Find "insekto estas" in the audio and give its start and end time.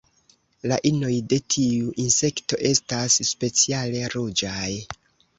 2.03-3.17